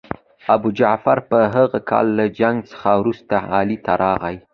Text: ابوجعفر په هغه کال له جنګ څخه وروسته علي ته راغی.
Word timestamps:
ابوجعفر 0.55 1.17
په 1.29 1.37
هغه 1.55 1.79
کال 1.89 2.05
له 2.19 2.25
جنګ 2.39 2.57
څخه 2.71 2.89
وروسته 3.01 3.35
علي 3.55 3.77
ته 3.85 3.93
راغی. 4.03 4.37